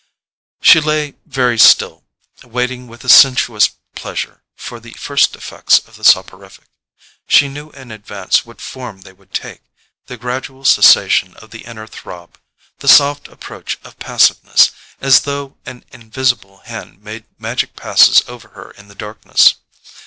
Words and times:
She 0.63 0.79
lay 0.81 1.13
very 1.27 1.59
still, 1.59 2.03
waiting 2.43 2.87
with 2.87 3.03
a 3.03 3.07
sensuous 3.07 3.69
pleasure 3.93 4.41
for 4.55 4.79
the 4.79 4.93
first 4.93 5.35
effects 5.35 5.77
of 5.77 5.95
the 5.95 6.03
soporific. 6.03 6.63
She 7.27 7.47
knew 7.47 7.69
in 7.69 7.91
advance 7.91 8.43
what 8.43 8.61
form 8.61 9.01
they 9.01 9.13
would 9.13 9.31
take—the 9.31 10.17
gradual 10.17 10.65
cessation 10.65 11.35
of 11.35 11.51
the 11.51 11.65
inner 11.65 11.85
throb, 11.85 12.39
the 12.79 12.87
soft 12.87 13.27
approach 13.27 13.77
of 13.83 13.99
passiveness, 13.99 14.71
as 14.99 15.19
though 15.21 15.55
an 15.67 15.85
invisible 15.91 16.61
hand 16.65 17.03
made 17.03 17.25
magic 17.37 17.75
passes 17.75 18.23
over 18.27 18.47
her 18.57 18.71
in 18.71 18.87
the 18.87 18.95
darkness. 18.95 19.53